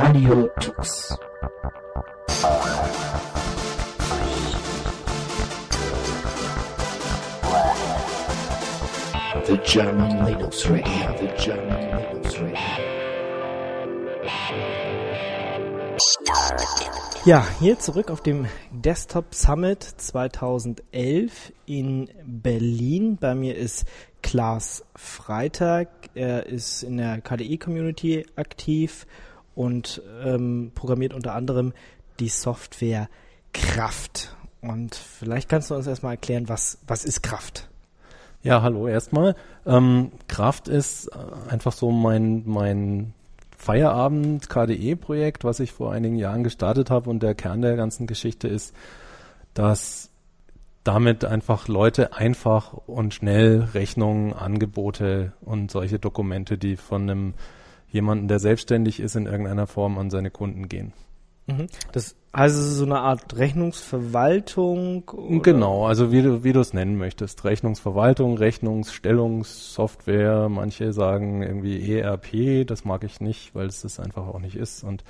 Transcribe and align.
Radio 0.00 0.48
Tux. 0.60 1.18
The 9.44 9.56
German 9.64 10.24
Linux 10.24 10.70
Radio, 10.70 11.16
the 11.18 11.26
German 11.36 11.80
Linux 11.98 12.38
Radio. 12.38 12.98
Ja, 17.24 17.44
hier 17.58 17.80
zurück 17.80 18.12
auf 18.12 18.22
dem 18.22 18.46
Desktop 18.70 19.34
Summit 19.34 19.82
2011 19.82 21.52
in 21.66 22.08
Berlin. 22.24 23.16
Bei 23.16 23.34
mir 23.34 23.56
ist 23.56 23.84
Klaas 24.22 24.84
Freitag. 24.94 25.88
Er 26.14 26.46
ist 26.46 26.84
in 26.84 26.98
der 26.98 27.20
KDE-Community 27.20 28.26
aktiv 28.36 29.06
und 29.58 30.00
ähm, 30.24 30.70
programmiert 30.76 31.12
unter 31.12 31.34
anderem 31.34 31.72
die 32.20 32.28
Software 32.28 33.08
Kraft. 33.52 34.36
Und 34.60 34.94
vielleicht 34.94 35.48
kannst 35.48 35.70
du 35.70 35.74
uns 35.74 35.88
erstmal 35.88 36.12
erklären, 36.12 36.48
was, 36.48 36.78
was 36.86 37.04
ist 37.04 37.24
Kraft? 37.24 37.68
Ja, 38.44 38.62
hallo 38.62 38.86
erstmal. 38.86 39.34
Ähm, 39.66 40.12
Kraft 40.28 40.68
ist 40.68 41.08
äh, 41.08 41.50
einfach 41.50 41.72
so 41.72 41.90
mein, 41.90 42.44
mein 42.46 43.14
Feierabend-KDE-Projekt, 43.56 45.42
was 45.42 45.58
ich 45.58 45.72
vor 45.72 45.90
einigen 45.90 46.16
Jahren 46.16 46.44
gestartet 46.44 46.88
habe. 46.88 47.10
Und 47.10 47.24
der 47.24 47.34
Kern 47.34 47.60
der 47.60 47.74
ganzen 47.74 48.06
Geschichte 48.06 48.46
ist, 48.46 48.72
dass 49.54 50.10
damit 50.84 51.24
einfach 51.24 51.66
Leute 51.66 52.12
einfach 52.12 52.74
und 52.86 53.12
schnell 53.12 53.66
Rechnungen, 53.74 54.34
Angebote 54.34 55.32
und 55.40 55.72
solche 55.72 55.98
Dokumente, 55.98 56.58
die 56.58 56.76
von 56.76 57.10
einem 57.10 57.34
jemanden, 57.90 58.28
der 58.28 58.38
selbstständig 58.38 59.00
ist, 59.00 59.16
in 59.16 59.26
irgendeiner 59.26 59.66
Form 59.66 59.98
an 59.98 60.10
seine 60.10 60.30
Kunden 60.30 60.68
gehen. 60.68 60.92
Mhm. 61.46 61.66
Das 61.92 62.14
heißt, 62.36 62.56
es 62.56 62.66
ist 62.66 62.76
so 62.76 62.84
eine 62.84 63.00
Art 63.00 63.36
Rechnungsverwaltung? 63.36 65.08
Oder? 65.08 65.40
Genau, 65.40 65.86
also 65.86 66.12
wie 66.12 66.20
du, 66.22 66.44
wie 66.44 66.52
du 66.52 66.60
es 66.60 66.74
nennen 66.74 66.98
möchtest. 66.98 67.44
Rechnungsverwaltung, 67.44 68.36
Rechnungsstellungssoftware, 68.36 70.50
manche 70.50 70.92
sagen 70.92 71.42
irgendwie 71.42 71.98
ERP, 71.98 72.66
das 72.66 72.84
mag 72.84 73.02
ich 73.04 73.20
nicht, 73.20 73.54
weil 73.54 73.66
es 73.66 73.80
das 73.82 73.98
einfach 73.98 74.26
auch 74.26 74.40
nicht 74.40 74.56
ist. 74.56 74.84
Und 74.84 75.04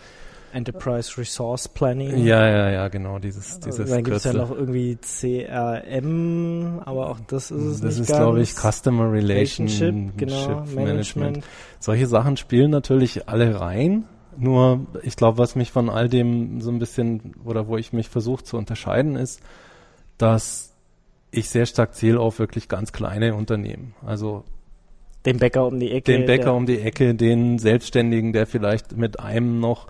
Enterprise 0.58 1.16
Resource 1.16 1.68
Planning. 1.68 2.18
Ja, 2.24 2.46
ja, 2.48 2.70
ja, 2.70 2.88
genau, 2.88 3.18
dieses, 3.18 3.60
dieses 3.60 3.88
Dann 3.88 4.02
gibt 4.04 4.16
es 4.16 4.24
ja 4.24 4.32
noch 4.32 4.50
irgendwie 4.50 4.96
CRM, 4.96 6.80
aber 6.84 7.10
auch 7.10 7.20
das 7.28 7.50
ist 7.50 7.62
es 7.62 7.80
Das 7.80 7.98
nicht 7.98 8.10
ist, 8.10 8.16
glaube 8.16 8.42
ich, 8.42 8.54
Customer 8.54 9.10
Relationship, 9.10 10.16
genau, 10.16 10.48
Management. 10.48 10.74
Management. 10.74 11.44
Solche 11.78 12.06
Sachen 12.06 12.36
spielen 12.36 12.70
natürlich 12.70 13.28
alle 13.28 13.60
rein. 13.60 14.04
Nur, 14.36 14.86
ich 15.02 15.16
glaube, 15.16 15.38
was 15.38 15.56
mich 15.56 15.72
von 15.72 15.88
all 15.90 16.08
dem 16.08 16.60
so 16.60 16.70
ein 16.70 16.78
bisschen, 16.78 17.34
oder 17.44 17.66
wo 17.66 17.76
ich 17.76 17.92
mich 17.92 18.08
versuche 18.08 18.44
zu 18.44 18.56
unterscheiden, 18.56 19.16
ist, 19.16 19.40
dass 20.16 20.74
ich 21.30 21.48
sehr 21.48 21.66
stark 21.66 21.94
ziele 21.94 22.20
auf 22.20 22.38
wirklich 22.38 22.68
ganz 22.68 22.92
kleine 22.92 23.34
Unternehmen. 23.34 23.94
Also 24.04 24.44
Den 25.26 25.38
Bäcker 25.38 25.66
um 25.66 25.78
die 25.78 25.90
Ecke. 25.90 26.12
den 26.12 26.26
Bäcker 26.26 26.54
um 26.54 26.66
die 26.66 26.78
Ecke, 26.80 27.14
den 27.14 27.58
Selbstständigen, 27.58 28.32
der 28.32 28.46
vielleicht 28.46 28.96
mit 28.96 29.20
einem 29.20 29.60
noch 29.60 29.88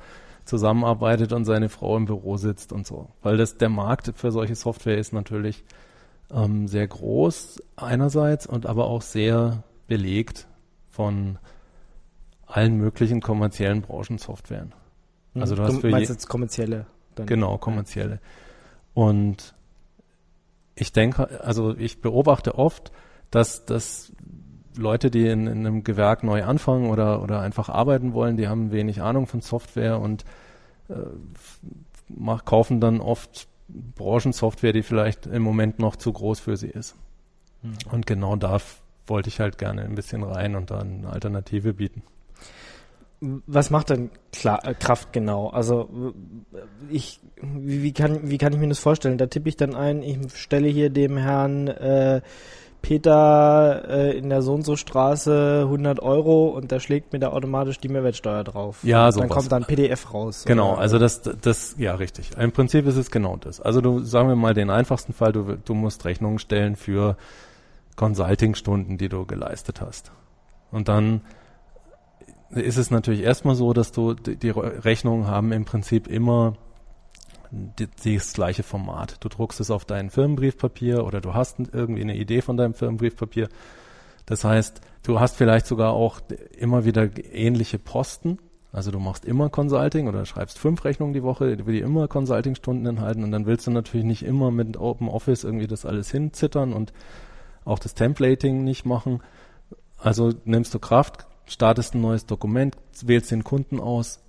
zusammenarbeitet 0.49 1.33
und 1.33 1.45
seine 1.45 1.69
Frau 1.69 1.97
im 1.97 2.07
Büro 2.07 2.37
sitzt 2.37 2.73
und 2.73 2.87
so. 2.87 3.09
Weil 3.23 3.37
das 3.37 3.59
der 3.59 3.69
Markt 3.69 4.13
für 4.17 4.33
solche 4.33 4.55
Software 4.55 4.99
ist 4.99 5.13
natürlich 5.13 5.65
ähm, 6.31 6.67
sehr 6.69 6.87
groß 6.87 7.63
einerseits 7.77 8.47
und 8.47 8.67
aber 8.67 8.87
auch 8.87 9.03
sehr 9.03 9.63
belegt 9.87 10.47
von 10.91 11.39
allen 12.47 12.77
möglichen 12.77 13.21
kommerziellen 13.21 13.83
Branchensoftwaren. 13.83 14.75
Mhm. 15.35 15.41
Also 15.43 15.55
du 15.55 15.63
hast 15.63 15.81
für 15.81 15.91
meinst 15.91 16.09
je- 16.09 16.15
jetzt 16.15 16.29
kommerzielle. 16.29 16.87
Dann. 17.15 17.27
Genau, 17.27 17.59
kommerzielle. 17.59 18.21
Und 18.95 19.55
ich 20.75 20.93
denke, 20.93 21.41
also 21.43 21.77
ich 21.77 22.01
beobachte 22.01 22.55
oft, 22.57 22.93
dass, 23.31 23.65
dass 23.67 24.13
Leute, 24.79 25.11
die 25.11 25.27
in, 25.27 25.47
in 25.47 25.67
einem 25.67 25.85
Gewerk 25.85 26.23
neu 26.23 26.45
anfangen 26.45 26.89
oder, 26.89 27.23
oder 27.23 27.41
einfach 27.41 27.69
arbeiten 27.69 28.13
wollen, 28.13 28.37
die 28.37 28.49
haben 28.49 28.71
wenig 28.71 29.03
Ahnung 29.03 29.27
von 29.27 29.41
Software 29.41 30.01
und 30.01 30.25
äh, 30.89 30.95
mach, 32.09 32.45
kaufen 32.45 32.81
dann 32.81 33.01
oft 33.01 33.49
Branchensoftware, 33.69 34.73
die 34.73 34.83
vielleicht 34.83 35.27
im 35.27 35.43
Moment 35.43 35.79
noch 35.79 35.97
zu 35.97 36.13
groß 36.13 36.41
für 36.41 36.57
sie 36.57 36.69
ist. 36.69 36.95
Mhm. 37.63 37.77
Und 37.91 38.07
genau 38.07 38.37
da 38.37 38.59
wollte 39.07 39.29
ich 39.29 39.41
halt 39.41 39.59
gerne 39.59 39.83
ein 39.83 39.95
bisschen 39.95 40.23
rein 40.23 40.55
und 40.55 40.71
da 40.71 40.81
eine 40.81 41.09
Alternative 41.11 41.75
bieten. 41.75 42.03
Was 43.21 43.71
macht 43.71 43.91
denn 43.91 44.11
Kla 44.33 44.61
äh, 44.63 44.75
Kraft 44.75 45.13
genau? 45.13 45.49
Also 45.49 46.15
ich, 46.89 47.19
wie, 47.43 47.83
wie, 47.83 47.93
kann, 47.93 48.31
wie 48.31 48.39
kann 48.39 48.53
ich 48.53 48.61
mir 48.61 48.69
das 48.69 48.79
vorstellen? 48.79 49.19
Da 49.19 49.27
tippe 49.27 49.49
ich 49.49 49.57
dann 49.57 49.75
ein, 49.75 50.03
ich 50.03 50.19
stelle 50.37 50.69
hier 50.69 50.89
dem 50.89 51.17
Herrn 51.17 51.67
äh, 51.67 52.21
Peter 52.83 53.85
äh, 53.89 54.17
in 54.17 54.29
der 54.31 54.43
so 54.43 54.55
und 54.55 54.65
so 54.65 54.77
Straße 54.77 55.63
100 55.65 56.01
Euro 56.01 56.49
und 56.49 56.71
der 56.71 56.81
schlägt 56.81 57.13
mir 57.13 57.19
da 57.19 57.29
automatisch 57.29 57.79
die 57.79 57.89
Mehrwertsteuer 57.89 58.45
drauf. 58.45 58.79
Ja, 58.83 59.07
und 59.07 59.13
sowas. 59.13 59.29
Dann 59.29 59.37
kommt 59.37 59.53
dann 59.53 59.65
PDF 59.65 60.15
raus. 60.15 60.45
Genau, 60.47 60.73
oder? 60.73 60.81
also 60.81 60.99
das, 60.99 61.23
das, 61.23 61.75
ja, 61.79 61.95
richtig. 61.95 62.31
Im 62.39 62.53
Prinzip 62.53 62.87
ist 62.87 62.97
es 62.97 63.11
genau 63.11 63.37
das. 63.37 63.61
Also 63.61 63.81
du, 63.81 64.01
sagen 64.01 64.29
wir 64.29 64.37
mal 64.37 64.55
den 64.55 64.71
einfachsten 64.71 65.13
Fall, 65.13 65.33
du, 65.33 65.59
du 65.65 65.75
musst 65.75 66.05
Rechnungen 66.05 66.39
stellen 66.39 66.77
für 66.77 67.17
Consulting-Stunden, 67.97 68.97
die 68.97 69.09
du 69.09 69.27
geleistet 69.27 69.81
hast. 69.81 70.13
Und 70.71 70.89
dann 70.89 71.23
ist 72.51 72.79
es 72.79 72.91
natürlich 72.91 73.23
erstmal 73.23 73.55
so, 73.55 73.73
dass 73.73 73.93
du, 73.93 74.15
die, 74.15 74.51
Rechnungen 74.51 75.27
haben 75.27 75.53
im 75.53 75.65
Prinzip 75.65 76.07
immer 76.07 76.55
das 77.51 78.33
gleiche 78.33 78.63
Format. 78.63 79.17
Du 79.21 79.29
druckst 79.29 79.61
es 79.61 79.71
auf 79.71 79.85
dein 79.85 80.11
Firmenbriefpapier 80.11 81.05
oder 81.05 81.21
du 81.21 81.35
hast 81.35 81.59
irgendwie 81.73 82.03
eine 82.03 82.17
Idee 82.17 82.43
von 82.43 82.57
deinem 82.57 82.75
Firmenbriefpapier. 82.75 83.49
Das 84.27 84.45
heißt, 84.45 84.81
du 85.03 85.21
hast 85.21 85.37
vielleicht 85.37 85.67
sogar 85.67 85.93
auch 85.93 86.21
immer 86.59 86.85
wieder 86.85 87.09
ähnliche 87.33 87.79
Posten. 87.79 88.39
Also 88.71 88.91
du 88.91 88.99
machst 88.99 89.25
immer 89.25 89.49
Consulting 89.49 90.09
oder 90.09 90.27
schreibst 90.27 90.59
fünf 90.59 90.85
Rechnungen 90.85 91.15
die 91.15 91.23
Woche, 91.23 91.57
die 91.57 91.79
immer 91.79 92.07
Consulting-Stunden 92.07 92.85
enthalten 92.85 93.25
und 93.25 93.31
dann 93.33 93.47
willst 93.47 93.67
du 93.67 93.71
natürlich 93.71 94.05
nicht 94.05 94.23
immer 94.23 94.51
mit 94.51 94.77
Open 94.77 95.09
Office 95.09 95.45
irgendwie 95.45 95.67
das 95.67 95.87
alles 95.87 96.11
hinzittern 96.11 96.75
und 96.75 96.93
auch 97.65 97.79
das 97.79 97.95
Templating 97.95 98.65
nicht 98.65 98.85
machen. 98.85 99.23
Also 99.97 100.33
nimmst 100.45 100.75
du 100.75 100.79
Kraft, 100.79 101.27
startest 101.47 101.95
ein 101.95 102.03
neues 102.03 102.27
Dokument, 102.27 102.77
wählst 103.03 103.31
den 103.31 103.45
Kunden 103.45 103.81
aus, 103.81 104.21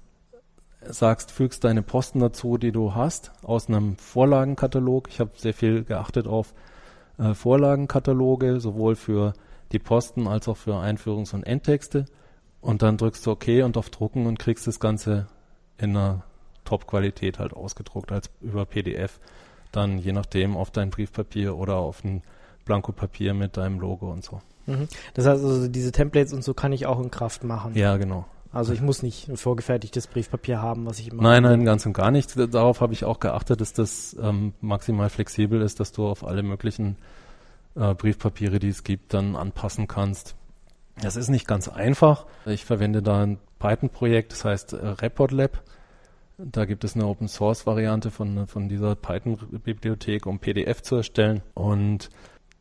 sagst, 0.81 1.31
fügst 1.31 1.63
deine 1.63 1.81
Posten 1.81 2.19
dazu, 2.19 2.57
die 2.57 2.72
du 2.72 2.95
hast, 2.95 3.31
aus 3.44 3.67
einem 3.67 3.97
Vorlagenkatalog. 3.97 5.09
Ich 5.09 5.19
habe 5.19 5.31
sehr 5.35 5.53
viel 5.53 5.84
geachtet 5.84 6.28
auf 6.28 6.53
äh, 7.17 7.34
Vorlagenkataloge, 7.34 8.59
sowohl 8.59 8.95
für 8.95 9.34
die 9.72 9.79
Posten 9.79 10.28
als 10.28 10.47
auch 10.47 10.57
für 10.57 10.75
Einführungs- 10.75 11.34
und 11.34 11.44
Endtexte. 11.44 12.06
Und 12.62 12.81
dann 12.81 12.97
drückst 12.97 13.25
du 13.25 13.31
OK 13.31 13.47
und 13.63 13.78
auf 13.78 13.89
Drucken 13.89 14.25
und 14.25 14.39
kriegst 14.39 14.68
das 14.68 14.79
Ganze 14.79 15.28
in 15.78 15.95
einer 15.95 16.23
Top-Qualität 16.66 17.39
halt 17.39 17.53
ausgedruckt 17.53 18.12
als 18.12 18.29
über 18.41 18.66
PDF. 18.66 19.19
Dann 19.72 19.97
je 19.97 20.12
nachdem 20.12 20.57
auf 20.57 20.72
dein 20.72 20.89
Briefpapier 20.89 21.56
oder 21.57 21.75
auf 21.75 22.03
ein 22.03 22.23
Blankopapier 22.66 23.34
mit 23.34 23.57
deinem 23.57 23.79
Logo 23.79 24.12
und 24.12 24.23
so. 24.23 24.41
Mhm. 24.66 24.88
Das 25.13 25.25
heißt 25.25 25.44
also, 25.44 25.68
diese 25.68 25.91
Templates 25.91 26.34
und 26.34 26.44
so 26.44 26.53
kann 26.53 26.73
ich 26.73 26.85
auch 26.85 27.00
in 27.00 27.12
Kraft 27.12 27.44
machen. 27.44 27.75
Ja, 27.75 27.97
genau. 27.97 28.25
Also 28.52 28.74
ich 28.74 28.82
muss 28.82 29.04
nicht 29.04 29.30
ein 29.30 29.38
vorgefertigtes 29.38 30.08
Briefpapier 30.08 30.62
haben, 30.62 30.86
was 30.86 31.00
ich 31.00 31.12
immer. 31.12 31.22
Nein, 31.22 31.44
nein, 31.44 31.66
ganz 31.66 31.86
und 31.86 31.94
gar 31.94 32.10
nicht. 32.10 32.34
Darauf 32.36 32.82
habe 32.82 32.94
ich 32.94 33.06
auch 33.06 33.20
geachtet, 33.20 33.62
dass 33.62 33.74
das 33.74 34.16
ähm, 34.20 34.54
maximal 34.60 35.10
flexibel 35.10 35.62
ist, 35.62 35.80
dass 35.80 35.92
du 35.92 36.08
auf 36.08 36.26
alle 36.26 36.42
möglichen 36.42 36.98
äh, 37.76 37.94
Briefpapiere, 37.94 38.58
die 38.58 38.69
es 38.69 38.84
gibt, 38.84 39.13
dann 39.13 39.36
anpassen 39.36 39.88
kannst. 39.88 40.36
Das 41.01 41.16
ist 41.16 41.30
nicht 41.30 41.48
ganz 41.48 41.68
einfach. 41.69 42.25
Ich 42.46 42.66
verwende 42.66 43.04
da 43.04 43.24
ein 43.24 43.38
Python-Projekt, 43.60 44.31
das 44.31 44.46
heißt 44.46 44.74
äh, 44.74 44.88
Report 44.88 45.31
Lab. 45.31 45.62
Da 46.38 46.66
gibt 46.66 46.84
es 46.84 46.95
eine 46.95 47.06
Open-Source-Variante 47.06 48.12
von, 48.12 48.48
von 48.48 48.69
dieser 48.69 48.95
Python-Bibliothek, 48.95 50.25
um 50.25 50.40
PDF 50.40 50.81
zu 50.81 50.95
erstellen. 50.95 51.42
Und 51.54 52.10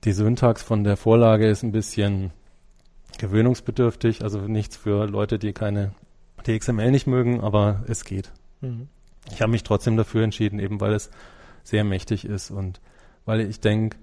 die 0.04 0.12
Syntax 0.12 0.62
von 0.62 0.84
der 0.84 0.96
Vorlage 0.96 1.48
ist 1.48 1.62
ein 1.62 1.72
bisschen 1.72 2.32
gewöhnungsbedürftig, 3.16 4.22
also 4.22 4.40
nichts 4.40 4.76
für 4.76 5.06
Leute, 5.06 5.38
die 5.38 5.52
keine 5.52 5.92
DXML 6.46 6.90
nicht 6.90 7.06
mögen, 7.06 7.40
aber 7.40 7.84
es 7.88 8.04
geht. 8.04 8.30
Mhm. 8.60 8.88
Ich 9.30 9.42
habe 9.42 9.50
mich 9.50 9.62
trotzdem 9.62 9.96
dafür 9.96 10.22
entschieden, 10.22 10.58
eben 10.58 10.80
weil 10.80 10.94
es 10.94 11.10
sehr 11.62 11.84
mächtig 11.84 12.24
ist 12.24 12.50
und 12.50 12.80
weil 13.24 13.40
ich 13.40 13.60
denke, 13.60 13.96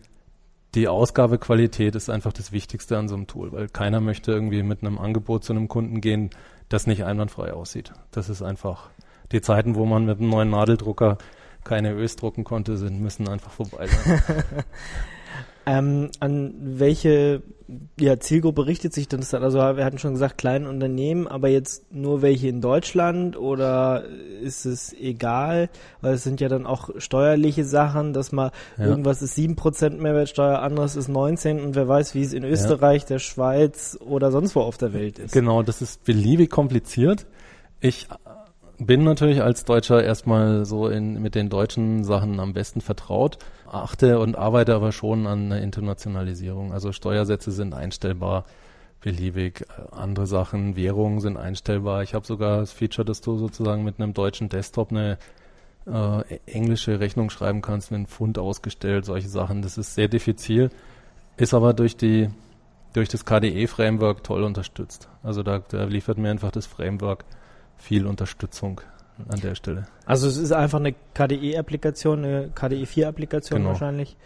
die 0.75 0.87
Ausgabequalität 0.87 1.95
ist 1.95 2.09
einfach 2.09 2.33
das 2.33 2.51
Wichtigste 2.51 2.97
an 2.97 3.07
so 3.07 3.15
einem 3.15 3.27
Tool, 3.27 3.51
weil 3.51 3.69
keiner 3.69 4.01
möchte 4.01 4.31
irgendwie 4.31 4.61
mit 4.61 4.81
einem 4.81 4.99
Angebot 4.99 5.43
zu 5.43 5.53
einem 5.53 5.67
Kunden 5.67 6.01
gehen, 6.01 6.29
das 6.69 6.85
nicht 6.85 7.05
einwandfrei 7.05 7.53
aussieht. 7.53 7.93
Das 8.11 8.29
ist 8.29 8.41
einfach 8.41 8.89
die 9.31 9.41
Zeiten, 9.41 9.75
wo 9.75 9.85
man 9.85 10.05
mit 10.05 10.19
einem 10.19 10.29
neuen 10.29 10.49
Nadeldrucker 10.49 11.17
keine 11.63 11.93
Ös 11.93 12.15
drucken 12.17 12.43
konnte, 12.43 12.77
sind, 12.77 13.01
müssen 13.01 13.27
einfach 13.27 13.51
vorbei 13.51 13.87
sein. 13.87 14.21
Ähm, 15.65 16.09
an 16.19 16.53
welche 16.59 17.41
ja, 17.99 18.19
Zielgruppe 18.19 18.67
richtet 18.67 18.93
sich 18.93 19.07
denn 19.07 19.21
das 19.21 19.29
dann? 19.29 19.43
Also 19.43 19.57
wir 19.57 19.83
hatten 19.83 19.97
schon 19.97 20.13
gesagt, 20.13 20.37
kleine 20.37 20.69
Unternehmen, 20.69 21.27
aber 21.27 21.47
jetzt 21.47 21.91
nur 21.91 22.21
welche 22.21 22.47
in 22.47 22.61
Deutschland 22.61 23.37
oder 23.37 24.03
ist 24.41 24.65
es 24.65 24.93
egal? 24.93 25.69
Weil 26.01 26.13
es 26.13 26.23
sind 26.23 26.41
ja 26.41 26.47
dann 26.47 26.67
auch 26.67 26.89
steuerliche 26.97 27.65
Sachen, 27.65 28.13
dass 28.13 28.31
mal 28.31 28.51
Ja. 28.77 28.85
irgendwas 28.85 29.21
ist 29.23 29.35
7% 29.35 30.01
Mehrwertsteuer, 30.01 30.59
anderes 30.59 30.95
ist 30.95 31.07
19 31.07 31.59
und 31.59 31.75
wer 31.75 31.87
weiß, 31.87 32.13
wie 32.13 32.21
es 32.21 32.33
in 32.33 32.43
Österreich, 32.43 33.05
der 33.05 33.19
Schweiz 33.19 33.97
oder 33.99 34.31
sonst 34.31 34.55
wo 34.55 34.61
auf 34.61 34.77
der 34.77 34.93
Welt 34.93 35.17
ist. 35.17 35.31
Genau, 35.31 35.63
das 35.63 35.81
ist 35.81 36.03
beliebig 36.03 36.51
kompliziert. 36.51 37.25
Ich 37.81 38.07
bin 38.77 39.03
natürlich 39.03 39.41
als 39.41 39.65
Deutscher 39.65 40.03
erstmal 40.03 40.65
so 40.65 40.87
in, 40.87 41.21
mit 41.21 41.35
den 41.35 41.49
deutschen 41.49 42.03
Sachen 42.03 42.39
am 42.39 42.53
besten 42.53 42.81
vertraut, 42.81 43.37
achte 43.71 44.19
und 44.19 44.37
arbeite 44.37 44.75
aber 44.75 44.91
schon 44.91 45.27
an 45.27 45.45
einer 45.45 45.61
Internationalisierung. 45.61 46.73
Also 46.73 46.91
Steuersätze 46.91 47.51
sind 47.51 47.73
einstellbar, 47.73 48.45
beliebig, 49.01 49.65
andere 49.91 50.27
Sachen, 50.27 50.75
Währungen 50.75 51.19
sind 51.19 51.37
einstellbar. 51.37 52.03
Ich 52.03 52.13
habe 52.13 52.25
sogar 52.25 52.59
das 52.59 52.71
Feature, 52.71 53.05
dass 53.05 53.21
du 53.21 53.37
sozusagen 53.37 53.83
mit 53.83 53.99
einem 53.99 54.13
deutschen 54.13 54.49
Desktop 54.49 54.91
eine 54.91 55.17
äh, 55.85 56.37
englische 56.45 56.99
Rechnung 56.99 57.29
schreiben 57.29 57.61
kannst, 57.61 57.91
mit 57.91 57.97
einem 57.97 58.07
Pfund 58.07 58.37
ausgestellt, 58.37 59.05
solche 59.05 59.29
Sachen. 59.29 59.61
Das 59.61 59.77
ist 59.77 59.95
sehr 59.95 60.07
diffizil, 60.07 60.69
ist 61.37 61.53
aber 61.53 61.73
durch 61.73 61.97
die 61.97 62.29
durch 62.93 63.09
das 63.09 63.25
KDE-Framework 63.25 64.23
toll 64.23 64.43
unterstützt. 64.43 65.09
Also 65.21 65.43
da, 65.43 65.59
da 65.59 65.83
liefert 65.83 66.17
mir 66.17 66.31
einfach 66.31 66.51
das 66.51 66.65
Framework 66.65 67.25
viel 67.77 68.07
Unterstützung 68.07 68.81
an 69.29 69.39
der 69.39 69.55
Stelle. 69.55 69.87
Also 70.05 70.27
es 70.27 70.37
ist 70.37 70.51
einfach 70.51 70.79
eine 70.79 70.93
KDE-Applikation, 71.13 72.25
eine 72.25 72.49
KDE4-Applikation 72.55 73.59
Genau. 73.59 73.69
wahrscheinlich. 73.69 74.17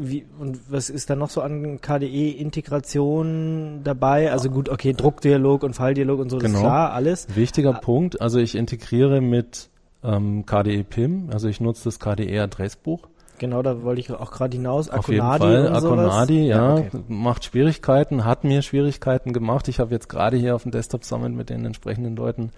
Wie, 0.00 0.24
und 0.38 0.60
was 0.70 0.90
ist 0.90 1.10
da 1.10 1.16
noch 1.16 1.28
so 1.28 1.40
an 1.42 1.80
KDE-Integration 1.80 3.80
dabei? 3.84 4.30
Also 4.32 4.50
gut, 4.50 4.68
okay, 4.68 4.92
Druckdialog 4.92 5.62
und 5.64 5.74
Falldialog 5.74 6.20
und 6.20 6.30
so, 6.30 6.38
das 6.38 6.46
Genau. 6.46 6.58
ist 6.58 6.64
klar, 6.64 6.92
alles. 6.92 7.26
Wichtiger 7.34 7.76
Ah. 7.76 7.80
Punkt, 7.80 8.20
also 8.20 8.38
ich 8.38 8.54
integriere 8.54 9.20
mit 9.20 9.68
ähm, 10.04 10.46
KDE 10.46 10.84
PIM, 10.84 11.30
also 11.32 11.48
ich 11.48 11.60
nutze 11.60 11.84
das 11.84 11.98
KDE 11.98 12.40
Adressbuch. 12.40 13.08
Genau, 13.38 13.62
da 13.62 13.82
wollte 13.82 14.00
ich 14.00 14.10
auch 14.12 14.32
gerade 14.32 14.56
hinaus. 14.56 14.90
Auf 14.90 15.08
jeden 15.08 15.20
Akonadi 15.20 15.68
Fall. 15.68 15.76
Akonadi, 15.76 16.46
ja, 16.46 16.74
okay. 16.74 16.90
macht 17.06 17.44
Schwierigkeiten, 17.44 18.24
hat 18.24 18.42
mir 18.44 18.62
Schwierigkeiten 18.62 19.32
gemacht. 19.32 19.68
Ich 19.68 19.78
habe 19.78 19.92
jetzt 19.92 20.08
gerade 20.08 20.36
hier 20.36 20.56
auf 20.56 20.64
dem 20.64 20.72
Desktop 20.72 21.04
Summit 21.04 21.32
mit 21.32 21.48
den 21.48 21.64
entsprechenden 21.64 22.16
Leuten 22.16 22.50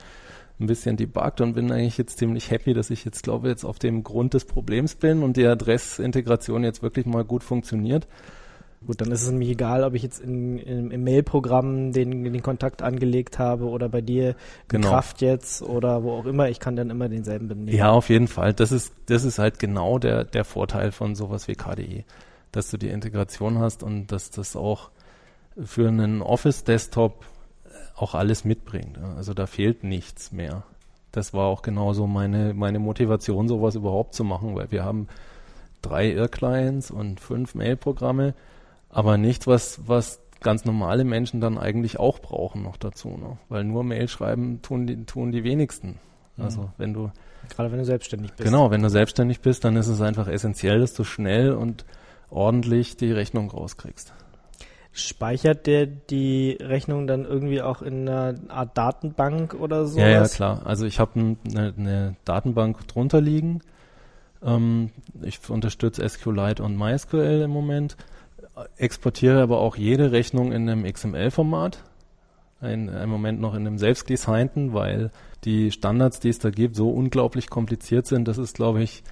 ein 0.60 0.66
bisschen 0.66 0.96
debuggt 0.96 1.40
und 1.40 1.54
bin 1.54 1.72
eigentlich 1.72 1.98
jetzt 1.98 2.18
ziemlich 2.18 2.50
happy, 2.50 2.74
dass 2.74 2.90
ich 2.90 3.04
jetzt 3.04 3.22
glaube 3.22 3.48
jetzt 3.48 3.64
auf 3.64 3.78
dem 3.78 4.04
Grund 4.04 4.34
des 4.34 4.44
Problems 4.44 4.94
bin 4.94 5.22
und 5.22 5.36
die 5.36 5.46
Adressintegration 5.46 6.64
jetzt 6.64 6.82
wirklich 6.82 7.06
mal 7.06 7.24
gut 7.24 7.42
funktioniert. 7.42 8.06
Gut, 8.86 9.00
dann 9.02 9.12
ist 9.12 9.22
es 9.22 9.30
nämlich 9.30 9.50
egal, 9.50 9.84
ob 9.84 9.94
ich 9.94 10.02
jetzt 10.02 10.20
in, 10.20 10.58
in, 10.58 10.90
im 10.90 11.04
Mail-Programm 11.04 11.92
den, 11.92 12.24
den 12.24 12.42
Kontakt 12.42 12.80
angelegt 12.80 13.38
habe 13.38 13.66
oder 13.66 13.90
bei 13.90 14.00
dir 14.00 14.36
Genau. 14.68 14.88
Kraft 14.88 15.20
jetzt 15.20 15.62
oder 15.62 16.02
wo 16.02 16.12
auch 16.12 16.24
immer. 16.24 16.48
Ich 16.48 16.60
kann 16.60 16.76
dann 16.76 16.88
immer 16.88 17.08
denselben 17.10 17.48
benehmen. 17.48 17.76
Ja, 17.76 17.90
auf 17.90 18.08
jeden 18.08 18.28
Fall. 18.28 18.54
Das 18.54 18.72
ist, 18.72 18.94
das 19.06 19.24
ist 19.24 19.38
halt 19.38 19.58
genau 19.58 19.98
der, 19.98 20.24
der 20.24 20.44
Vorteil 20.44 20.92
von 20.92 21.14
sowas 21.14 21.46
wie 21.46 21.56
KDE, 21.56 22.04
dass 22.52 22.70
du 22.70 22.78
die 22.78 22.88
Integration 22.88 23.58
hast 23.58 23.82
und 23.82 24.12
dass 24.12 24.30
das 24.30 24.56
auch 24.56 24.90
für 25.62 25.88
einen 25.88 26.22
Office-Desktop 26.22 27.26
auch 28.00 28.14
alles 28.14 28.44
mitbringt. 28.44 28.98
Also 29.16 29.34
da 29.34 29.46
fehlt 29.46 29.84
nichts 29.84 30.32
mehr. 30.32 30.62
Das 31.12 31.34
war 31.34 31.46
auch 31.46 31.62
genauso 31.62 32.06
meine, 32.06 32.54
meine 32.54 32.78
Motivation, 32.78 33.48
sowas 33.48 33.74
überhaupt 33.74 34.14
zu 34.14 34.24
machen, 34.24 34.54
weil 34.54 34.70
wir 34.70 34.84
haben 34.84 35.08
drei 35.82 36.10
Irr-Clients 36.12 36.90
und 36.90 37.20
fünf 37.20 37.54
Mail-Programme, 37.54 38.34
aber 38.88 39.18
nichts, 39.18 39.46
was, 39.46 39.80
was 39.86 40.20
ganz 40.40 40.64
normale 40.64 41.04
Menschen 41.04 41.40
dann 41.40 41.58
eigentlich 41.58 41.98
auch 41.98 42.20
brauchen 42.20 42.62
noch 42.62 42.76
dazu. 42.76 43.08
Ne? 43.08 43.38
Weil 43.48 43.64
nur 43.64 43.84
Mail 43.84 44.08
schreiben 44.08 44.62
tun 44.62 44.86
die, 44.86 45.04
tun 45.04 45.32
die 45.32 45.44
wenigsten. 45.44 45.98
Also 46.38 46.70
wenn 46.78 46.94
du 46.94 47.10
Gerade 47.50 47.70
wenn 47.72 47.78
du 47.78 47.84
selbstständig 47.84 48.32
bist. 48.32 48.44
Genau, 48.44 48.70
wenn 48.70 48.82
du 48.82 48.88
selbstständig 48.88 49.40
bist, 49.40 49.64
dann 49.64 49.76
ist 49.76 49.88
es 49.88 50.00
einfach 50.00 50.28
essentiell, 50.28 50.78
dass 50.80 50.94
du 50.94 51.04
schnell 51.04 51.52
und 51.52 51.84
ordentlich 52.30 52.96
die 52.96 53.12
Rechnung 53.12 53.50
rauskriegst. 53.50 54.12
Speichert 54.92 55.66
der 55.66 55.86
die 55.86 56.58
Rechnung 56.60 57.06
dann 57.06 57.24
irgendwie 57.24 57.62
auch 57.62 57.80
in 57.80 58.08
einer 58.08 58.34
Art 58.48 58.76
Datenbank 58.76 59.54
oder 59.54 59.86
so? 59.86 60.00
Ja, 60.00 60.08
ja, 60.08 60.26
klar. 60.26 60.62
Also 60.64 60.84
ich 60.84 60.98
habe 60.98 61.36
eine 61.44 61.72
ne 61.76 62.16
Datenbank 62.24 62.88
drunter 62.88 63.20
liegen. 63.20 63.60
Ähm, 64.42 64.90
ich 65.22 65.48
unterstütze 65.48 66.06
SQLite 66.08 66.62
und 66.62 66.76
MySQL 66.76 67.42
im 67.42 67.50
Moment, 67.50 67.96
exportiere 68.76 69.42
aber 69.42 69.60
auch 69.60 69.76
jede 69.76 70.12
Rechnung 70.12 70.52
in 70.52 70.68
einem 70.68 70.84
XML-Format. 70.84 71.84
Ein, 72.60 72.88
Im 72.88 73.08
Moment 73.08 73.40
noch 73.40 73.54
in 73.54 73.66
einem 73.66 73.78
selbstdesignten, 73.78 74.74
weil 74.74 75.10
die 75.44 75.70
Standards, 75.70 76.20
die 76.20 76.28
es 76.28 76.40
da 76.40 76.50
gibt, 76.50 76.76
so 76.76 76.90
unglaublich 76.90 77.48
kompliziert 77.48 78.06
sind, 78.06 78.28
dass 78.28 78.36
es, 78.36 78.52
glaube 78.52 78.82
ich, 78.82 79.02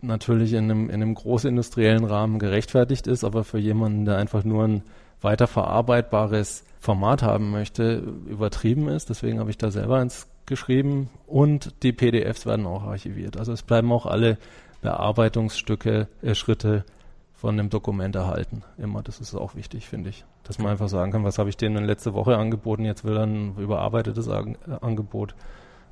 natürlich 0.00 0.54
in 0.54 0.70
einem, 0.70 0.88
in 0.88 1.02
einem 1.02 1.14
großindustriellen 1.14 2.04
Rahmen 2.04 2.38
gerechtfertigt 2.38 3.06
ist, 3.06 3.24
aber 3.24 3.44
für 3.44 3.58
jemanden, 3.58 4.06
der 4.06 4.16
einfach 4.16 4.44
nur 4.44 4.64
ein 4.64 4.82
weiterverarbeitbares 5.24 6.64
Format 6.78 7.22
haben 7.22 7.50
möchte, 7.50 7.96
übertrieben 8.28 8.88
ist. 8.88 9.10
Deswegen 9.10 9.40
habe 9.40 9.50
ich 9.50 9.58
da 9.58 9.70
selber 9.70 9.96
eins 9.96 10.28
geschrieben 10.46 11.08
und 11.26 11.82
die 11.82 11.92
PDFs 11.92 12.46
werden 12.46 12.66
auch 12.66 12.82
archiviert. 12.82 13.38
Also 13.38 13.52
es 13.52 13.62
bleiben 13.62 13.90
auch 13.90 14.06
alle 14.06 14.38
Bearbeitungsstücke, 14.82 16.08
äh, 16.22 16.34
Schritte 16.34 16.84
von 17.32 17.56
dem 17.56 17.70
Dokument 17.70 18.14
erhalten. 18.14 18.62
Immer, 18.78 19.02
das 19.02 19.20
ist 19.20 19.34
auch 19.34 19.54
wichtig, 19.54 19.88
finde 19.88 20.10
ich. 20.10 20.24
Dass 20.44 20.58
man 20.58 20.72
einfach 20.72 20.88
sagen 20.88 21.12
kann, 21.12 21.24
was 21.24 21.38
habe 21.38 21.48
ich 21.48 21.56
denen 21.56 21.84
letzte 21.84 22.12
Woche 22.12 22.36
angeboten, 22.36 22.84
jetzt 22.84 23.04
will 23.04 23.16
er 23.16 23.24
ein 23.24 23.56
überarbeitetes 23.56 24.28
äh, 24.28 24.54
Angebot. 24.80 25.34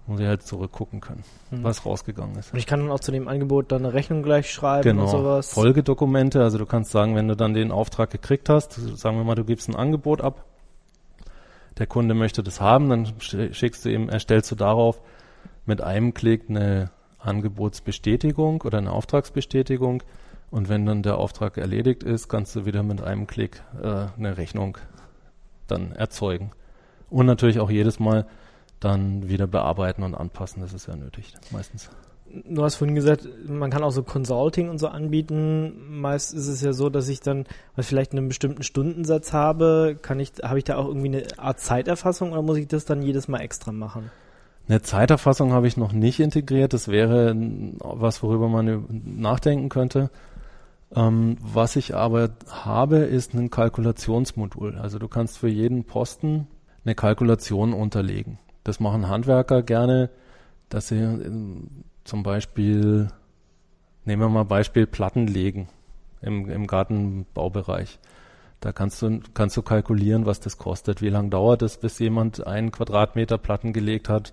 Muss 0.06 0.18
ich 0.18 0.26
halt 0.26 0.42
zurückgucken 0.42 1.00
können, 1.00 1.22
Mhm. 1.52 1.62
was 1.62 1.86
rausgegangen 1.86 2.36
ist. 2.36 2.52
Und 2.52 2.58
ich 2.58 2.66
kann 2.66 2.80
dann 2.80 2.90
auch 2.90 2.98
zu 3.00 3.12
dem 3.12 3.28
Angebot 3.28 3.70
dann 3.70 3.84
eine 3.84 3.94
Rechnung 3.94 4.22
gleich 4.24 4.50
schreiben 4.50 4.82
Genau. 4.82 5.02
und 5.04 5.08
sowas. 5.08 5.52
Folgedokumente, 5.52 6.42
also 6.42 6.58
du 6.58 6.66
kannst 6.66 6.90
sagen, 6.90 7.14
wenn 7.14 7.28
du 7.28 7.36
dann 7.36 7.54
den 7.54 7.70
Auftrag 7.70 8.10
gekriegt 8.10 8.48
hast, 8.48 8.72
sagen 8.72 9.16
wir 9.16 9.24
mal, 9.24 9.36
du 9.36 9.44
gibst 9.44 9.68
ein 9.68 9.76
Angebot 9.76 10.20
ab, 10.20 10.44
der 11.78 11.86
Kunde 11.86 12.14
möchte 12.14 12.42
das 12.42 12.60
haben, 12.60 12.90
dann 12.90 13.06
sch- 13.20 13.54
schickst 13.54 13.84
du 13.84 13.90
ihm, 13.90 14.08
erstellst 14.08 14.50
du 14.50 14.56
darauf 14.56 15.00
mit 15.66 15.80
einem 15.80 16.14
Klick 16.14 16.50
eine 16.50 16.90
Angebotsbestätigung 17.20 18.62
oder 18.62 18.78
eine 18.78 18.90
Auftragsbestätigung 18.90 20.02
und 20.50 20.68
wenn 20.68 20.84
dann 20.84 21.02
der 21.02 21.18
Auftrag 21.18 21.56
erledigt 21.58 22.02
ist, 22.02 22.28
kannst 22.28 22.56
du 22.56 22.66
wieder 22.66 22.82
mit 22.82 23.00
einem 23.02 23.26
Klick 23.28 23.62
äh, 23.80 24.06
eine 24.18 24.36
Rechnung 24.36 24.78
dann 25.68 25.92
erzeugen. 25.92 26.50
Und 27.08 27.26
natürlich 27.26 27.60
auch 27.60 27.70
jedes 27.70 28.00
Mal 28.00 28.26
dann 28.84 29.28
wieder 29.28 29.46
bearbeiten 29.46 30.02
und 30.02 30.14
anpassen, 30.14 30.62
das 30.62 30.72
ist 30.72 30.86
ja 30.86 30.96
nötig 30.96 31.34
meistens. 31.50 31.90
Du 32.48 32.62
hast 32.62 32.76
vorhin 32.76 32.94
gesagt, 32.94 33.28
man 33.46 33.70
kann 33.70 33.82
auch 33.82 33.90
so 33.90 34.02
Consulting 34.02 34.70
und 34.70 34.78
so 34.78 34.88
anbieten. 34.88 36.00
Meist 36.00 36.32
ist 36.32 36.48
es 36.48 36.62
ja 36.62 36.72
so, 36.72 36.88
dass 36.88 37.08
ich 37.08 37.20
dann 37.20 37.44
weil 37.74 37.82
ich 37.82 37.86
vielleicht 37.86 38.12
einen 38.12 38.28
bestimmten 38.28 38.62
Stundensatz 38.62 39.34
habe, 39.34 39.98
kann 40.00 40.18
ich, 40.18 40.32
habe 40.42 40.56
ich 40.56 40.64
da 40.64 40.76
auch 40.76 40.86
irgendwie 40.88 41.08
eine 41.08 41.24
Art 41.36 41.60
Zeiterfassung 41.60 42.32
oder 42.32 42.40
muss 42.40 42.56
ich 42.56 42.68
das 42.68 42.86
dann 42.86 43.02
jedes 43.02 43.28
Mal 43.28 43.40
extra 43.40 43.70
machen? 43.70 44.10
Eine 44.68 44.80
Zeiterfassung 44.80 45.52
habe 45.52 45.66
ich 45.66 45.76
noch 45.76 45.92
nicht 45.92 46.20
integriert. 46.20 46.72
Das 46.72 46.88
wäre 46.88 47.36
was, 47.80 48.22
worüber 48.22 48.48
man 48.48 48.86
nachdenken 49.04 49.68
könnte. 49.68 50.10
Ähm, 50.94 51.36
was 51.40 51.76
ich 51.76 51.94
aber 51.94 52.30
habe, 52.48 52.98
ist 52.98 53.34
ein 53.34 53.50
Kalkulationsmodul. 53.50 54.76
Also 54.76 54.98
du 54.98 55.08
kannst 55.08 55.38
für 55.38 55.48
jeden 55.48 55.84
Posten 55.84 56.46
eine 56.84 56.94
Kalkulation 56.94 57.72
unterlegen. 57.72 58.38
Das 58.64 58.80
machen 58.80 59.08
Handwerker 59.08 59.62
gerne, 59.62 60.10
dass 60.68 60.88
sie 60.88 60.96
ähm, 60.96 61.84
zum 62.04 62.22
Beispiel, 62.22 63.08
nehmen 64.04 64.22
wir 64.22 64.28
mal 64.28 64.44
Beispiel 64.44 64.86
Platten 64.86 65.26
legen 65.26 65.68
im, 66.20 66.48
im 66.48 66.66
Gartenbaubereich. 66.66 67.98
Da 68.60 68.72
kannst 68.72 69.02
du, 69.02 69.20
kannst 69.34 69.56
du 69.56 69.62
kalkulieren, 69.62 70.24
was 70.24 70.38
das 70.38 70.56
kostet. 70.56 71.02
Wie 71.02 71.08
lange 71.08 71.30
dauert 71.30 71.62
es, 71.62 71.78
bis 71.78 71.98
jemand 71.98 72.46
einen 72.46 72.70
Quadratmeter 72.70 73.36
Platten 73.36 73.72
gelegt 73.72 74.08
hat? 74.08 74.32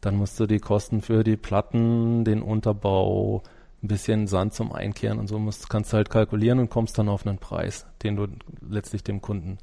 Dann 0.00 0.14
musst 0.14 0.38
du 0.38 0.46
die 0.46 0.60
Kosten 0.60 1.00
für 1.00 1.24
die 1.24 1.36
Platten, 1.36 2.24
den 2.24 2.42
Unterbau, 2.42 3.42
ein 3.82 3.88
bisschen 3.88 4.28
Sand 4.28 4.54
zum 4.54 4.72
Einkehren 4.72 5.18
und 5.18 5.26
so 5.26 5.40
musst, 5.40 5.68
kannst 5.68 5.92
du 5.92 5.96
halt 5.96 6.08
kalkulieren 6.08 6.60
und 6.60 6.70
kommst 6.70 6.98
dann 6.98 7.08
auf 7.08 7.26
einen 7.26 7.38
Preis, 7.38 7.86
den 8.04 8.14
du 8.14 8.28
letztlich 8.68 9.02
dem 9.02 9.20
Kunden 9.20 9.58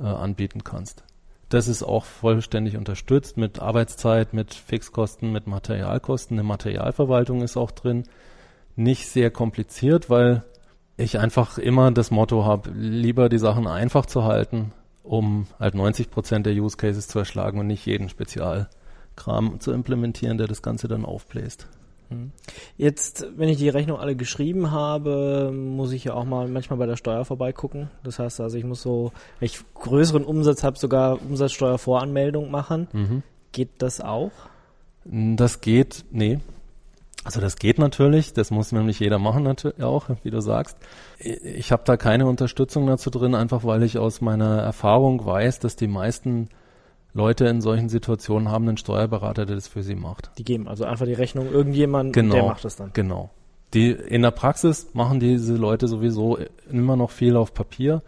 äh, 0.00 0.04
anbieten 0.04 0.64
kannst. 0.64 1.04
Das 1.54 1.68
ist 1.68 1.84
auch 1.84 2.04
vollständig 2.04 2.76
unterstützt 2.76 3.36
mit 3.36 3.60
Arbeitszeit, 3.60 4.34
mit 4.34 4.54
Fixkosten, 4.54 5.30
mit 5.30 5.46
Materialkosten. 5.46 6.36
Eine 6.36 6.42
Materialverwaltung 6.42 7.42
ist 7.42 7.56
auch 7.56 7.70
drin. 7.70 8.08
Nicht 8.74 9.06
sehr 9.06 9.30
kompliziert, 9.30 10.10
weil 10.10 10.42
ich 10.96 11.20
einfach 11.20 11.58
immer 11.58 11.92
das 11.92 12.10
Motto 12.10 12.44
habe, 12.44 12.70
lieber 12.72 13.28
die 13.28 13.38
Sachen 13.38 13.68
einfach 13.68 14.04
zu 14.06 14.24
halten, 14.24 14.72
um 15.04 15.46
halt 15.60 15.76
90 15.76 16.10
Prozent 16.10 16.44
der 16.44 16.54
Use 16.54 16.76
Cases 16.76 17.06
zu 17.06 17.20
erschlagen 17.20 17.60
und 17.60 17.68
nicht 17.68 17.86
jeden 17.86 18.08
Spezialkram 18.08 19.60
zu 19.60 19.70
implementieren, 19.70 20.38
der 20.38 20.48
das 20.48 20.60
Ganze 20.60 20.88
dann 20.88 21.04
aufbläst. 21.04 21.68
Jetzt, 22.76 23.26
wenn 23.36 23.48
ich 23.48 23.58
die 23.58 23.68
Rechnung 23.68 23.98
alle 23.98 24.16
geschrieben 24.16 24.70
habe, 24.70 25.50
muss 25.52 25.92
ich 25.92 26.04
ja 26.04 26.14
auch 26.14 26.24
mal 26.24 26.48
manchmal 26.48 26.78
bei 26.78 26.86
der 26.86 26.96
Steuer 26.96 27.24
vorbeigucken. 27.24 27.90
Das 28.02 28.18
heißt 28.18 28.40
also, 28.40 28.56
ich 28.56 28.64
muss 28.64 28.82
so, 28.82 29.12
wenn 29.38 29.46
ich 29.46 29.60
größeren 29.74 30.24
Umsatz 30.24 30.62
habe, 30.62 30.78
sogar 30.78 31.20
Umsatzsteuervoranmeldung 31.22 32.50
machen. 32.50 32.88
Mhm. 32.92 33.22
Geht 33.52 33.70
das 33.78 34.00
auch? 34.00 34.32
Das 35.04 35.60
geht, 35.60 36.04
nee. 36.10 36.40
Also 37.24 37.40
das 37.40 37.56
geht 37.56 37.78
natürlich, 37.78 38.34
das 38.34 38.50
muss 38.50 38.70
nämlich 38.70 39.00
jeder 39.00 39.18
machen 39.18 39.44
natürlich 39.44 39.82
auch, 39.82 40.08
wie 40.22 40.30
du 40.30 40.40
sagst. 40.40 40.76
Ich 41.18 41.72
habe 41.72 41.82
da 41.86 41.96
keine 41.96 42.26
Unterstützung 42.26 42.86
dazu 42.86 43.08
drin, 43.08 43.34
einfach 43.34 43.64
weil 43.64 43.82
ich 43.82 43.96
aus 43.96 44.20
meiner 44.20 44.58
Erfahrung 44.58 45.24
weiß, 45.24 45.58
dass 45.58 45.74
die 45.74 45.88
meisten 45.88 46.50
Leute 47.14 47.46
in 47.46 47.60
solchen 47.60 47.88
Situationen 47.88 48.50
haben 48.50 48.68
einen 48.68 48.76
Steuerberater, 48.76 49.46
der 49.46 49.54
das 49.54 49.68
für 49.68 49.82
sie 49.82 49.94
macht. 49.94 50.30
Die 50.36 50.44
geben 50.44 50.66
also 50.68 50.84
einfach 50.84 51.06
die 51.06 51.12
Rechnung 51.14 51.50
irgendjemand, 51.50 52.12
Genau. 52.12 52.34
der 52.34 52.44
macht 52.44 52.64
das 52.64 52.76
dann. 52.76 52.90
Genau. 52.92 53.30
Die 53.72 53.90
in 53.90 54.22
der 54.22 54.32
Praxis 54.32 54.88
machen 54.94 55.20
diese 55.20 55.54
Leute 55.56 55.88
sowieso 55.88 56.38
immer 56.70 56.96
noch 56.96 57.10
viel 57.10 57.36
auf 57.36 57.54
Papier. 57.54 58.02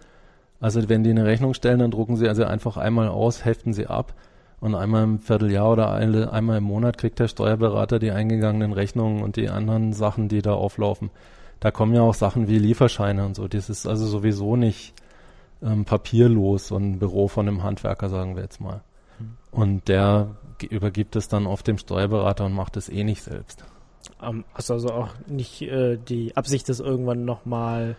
Also 0.61 0.89
wenn 0.89 1.05
die 1.05 1.11
eine 1.11 1.25
Rechnung 1.25 1.55
stellen, 1.55 1.79
dann 1.79 1.91
drucken 1.91 2.17
sie 2.17 2.29
also 2.29 2.45
einfach 2.45 2.77
einmal 2.77 3.09
aus, 3.09 3.45
heften 3.45 3.73
sie 3.73 3.87
ab 3.87 4.15
und 4.61 4.75
einmal 4.75 5.05
im 5.05 5.19
Vierteljahr 5.21 5.71
oder 5.73 5.93
eine, 5.93 6.33
einmal 6.33 6.59
im 6.59 6.65
Monat 6.65 6.99
kriegt 6.99 7.19
der 7.19 7.29
Steuerberater 7.29 7.99
die 7.99 8.11
eingegangenen 8.11 8.73
Rechnungen 8.73 9.23
und 9.23 9.37
die 9.37 9.49
anderen 9.49 9.93
Sachen, 9.93 10.29
die 10.29 10.43
da 10.43 10.55
auflaufen. 10.55 11.11
Da 11.61 11.71
kommen 11.71 11.95
ja 11.95 12.03
auch 12.03 12.15
Sachen 12.15 12.49
wie 12.49 12.59
Lieferscheine 12.59 13.25
und 13.25 13.37
so. 13.37 13.49
Das 13.49 13.71
ist 13.71 13.87
also 13.87 14.07
sowieso 14.07 14.57
nicht 14.57 14.95
ähm, 15.63 15.85
papierlos, 15.85 16.69
so 16.69 16.77
ein 16.77 16.99
Büro 16.99 17.29
von 17.29 17.49
einem 17.49 17.63
Handwerker, 17.63 18.09
sagen 18.09 18.35
wir 18.35 18.43
jetzt 18.43 18.61
mal. 18.61 18.83
Und 19.51 19.89
der 19.89 20.37
übergibt 20.71 21.17
es 21.17 21.29
dann 21.29 21.47
oft 21.47 21.67
dem 21.67 21.79
Steuerberater 21.79 22.45
und 22.47 22.53
macht 22.55 22.77
es 22.77 22.89
eh 22.89 23.05
nicht 23.05 23.23
selbst. 23.23 23.65
Ähm, 24.23 24.45
Hast 24.55 24.71
also 24.71 24.89
auch 24.91 25.09
nicht 25.27 25.63
äh, 25.63 25.97
die 25.99 26.37
Absicht, 26.37 26.69
das 26.69 26.81
irgendwann 26.81 27.25
nochmal 27.25 27.97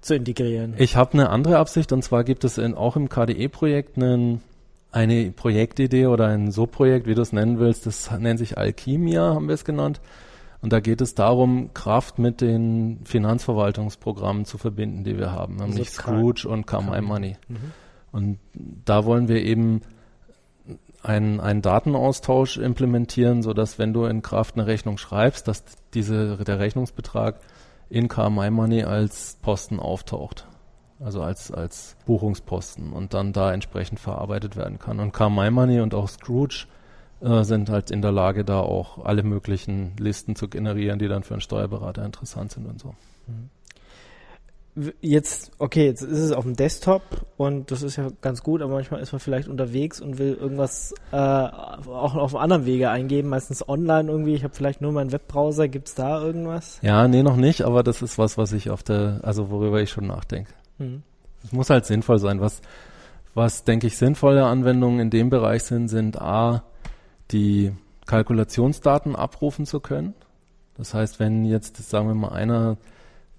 zu 0.00 0.14
integrieren. 0.16 0.74
Ich 0.78 0.96
habe 0.96 1.14
eine 1.14 1.30
andere 1.30 1.58
Absicht 1.58 1.92
und 1.92 2.02
zwar 2.02 2.24
gibt 2.24 2.44
es 2.44 2.58
in, 2.58 2.74
auch 2.74 2.96
im 2.96 3.08
KDE-Projekt 3.08 3.96
einen, 3.96 4.42
eine 4.92 5.30
Projektidee 5.30 6.06
oder 6.06 6.26
ein 6.28 6.50
Subprojekt, 6.50 7.06
wie 7.06 7.14
du 7.14 7.22
es 7.22 7.32
nennen 7.32 7.58
willst. 7.58 7.86
Das 7.86 8.10
nennt 8.18 8.38
sich 8.38 8.58
Alchemia, 8.58 9.34
haben 9.34 9.48
wir 9.48 9.54
es 9.54 9.64
genannt. 9.64 10.00
Und 10.60 10.72
da 10.72 10.80
geht 10.80 11.00
es 11.02 11.14
darum, 11.14 11.72
Kraft 11.74 12.18
mit 12.18 12.40
den 12.40 13.00
Finanzverwaltungsprogrammen 13.04 14.44
zu 14.46 14.56
verbinden, 14.58 15.04
die 15.04 15.18
wir 15.18 15.30
haben, 15.30 15.56
nämlich 15.56 15.88
K- 15.94 16.02
Scrooge 16.02 16.48
und 16.48 16.66
Come 16.66 16.90
My 16.90 17.00
Money. 17.02 17.36
Mhm. 17.48 17.56
Und 18.12 18.38
da 18.84 19.04
wollen 19.04 19.28
wir 19.28 19.42
eben 19.42 19.82
einen, 21.04 21.40
einen 21.40 21.62
Datenaustausch 21.62 22.56
implementieren, 22.56 23.42
so 23.42 23.52
dass 23.52 23.78
wenn 23.78 23.92
du 23.92 24.06
in 24.06 24.22
Kraft 24.22 24.54
eine 24.56 24.66
Rechnung 24.66 24.98
schreibst, 24.98 25.46
dass 25.48 25.64
diese, 25.92 26.36
der 26.38 26.58
Rechnungsbetrag 26.58 27.40
in 27.90 28.08
KMI 28.08 28.50
Money 28.50 28.84
als 28.84 29.38
Posten 29.42 29.78
auftaucht. 29.78 30.46
Also 31.00 31.22
als, 31.22 31.50
als 31.50 31.96
Buchungsposten 32.06 32.92
und 32.92 33.14
dann 33.14 33.32
da 33.32 33.52
entsprechend 33.52 34.00
verarbeitet 34.00 34.56
werden 34.56 34.78
kann. 34.78 35.00
Und 35.00 35.12
KMI 35.12 35.50
Money 35.50 35.80
und 35.80 35.92
auch 35.94 36.08
Scrooge 36.08 36.66
äh, 37.20 37.42
sind 37.42 37.68
halt 37.68 37.90
in 37.90 38.00
der 38.00 38.12
Lage, 38.12 38.44
da 38.44 38.60
auch 38.60 39.04
alle 39.04 39.22
möglichen 39.22 39.96
Listen 39.98 40.36
zu 40.36 40.48
generieren, 40.48 40.98
die 40.98 41.08
dann 41.08 41.22
für 41.24 41.34
einen 41.34 41.40
Steuerberater 41.40 42.04
interessant 42.04 42.52
sind 42.52 42.66
und 42.66 42.80
so. 42.80 42.94
W- 43.26 43.32
Jetzt, 45.00 45.52
okay, 45.58 45.86
jetzt 45.86 46.02
ist 46.02 46.18
es 46.18 46.32
auf 46.32 46.42
dem 46.42 46.56
Desktop 46.56 47.02
und 47.36 47.70
das 47.70 47.82
ist 47.82 47.94
ja 47.94 48.08
ganz 48.20 48.42
gut, 48.42 48.60
aber 48.60 48.72
manchmal 48.72 49.00
ist 49.00 49.12
man 49.12 49.20
vielleicht 49.20 49.46
unterwegs 49.46 50.00
und 50.00 50.18
will 50.18 50.34
irgendwas 50.34 50.92
äh, 51.12 51.16
auch 51.16 52.16
auf 52.16 52.34
einem 52.34 52.42
anderen 52.42 52.66
Wege 52.66 52.90
eingeben, 52.90 53.28
meistens 53.28 53.68
online 53.68 54.10
irgendwie. 54.10 54.34
Ich 54.34 54.42
habe 54.42 54.52
vielleicht 54.52 54.80
nur 54.80 54.90
meinen 54.90 55.12
Webbrowser. 55.12 55.68
Gibt's 55.68 55.94
da 55.94 56.20
irgendwas? 56.20 56.80
Ja, 56.82 57.06
nee, 57.06 57.22
noch 57.22 57.36
nicht, 57.36 57.62
aber 57.62 57.84
das 57.84 58.02
ist 58.02 58.18
was, 58.18 58.36
was 58.36 58.52
ich 58.52 58.70
auf 58.70 58.82
der, 58.82 59.20
also 59.22 59.48
worüber 59.48 59.80
ich 59.80 59.90
schon 59.90 60.08
nachdenke. 60.08 60.52
Hm. 60.78 61.02
Es 61.44 61.52
muss 61.52 61.70
halt 61.70 61.86
sinnvoll 61.86 62.18
sein. 62.18 62.40
Was, 62.40 62.60
was 63.34 63.62
denke 63.62 63.86
ich 63.86 63.96
sinnvolle 63.96 64.44
Anwendungen 64.44 64.98
in 64.98 65.10
dem 65.10 65.30
Bereich 65.30 65.62
sind, 65.62 65.86
sind 65.86 66.20
A, 66.20 66.64
die 67.30 67.72
Kalkulationsdaten 68.06 69.14
abrufen 69.14 69.66
zu 69.66 69.78
können. 69.78 70.14
Das 70.76 70.94
heißt, 70.94 71.20
wenn 71.20 71.44
jetzt, 71.44 71.76
sagen 71.76 72.08
wir 72.08 72.14
mal, 72.14 72.32
einer 72.32 72.76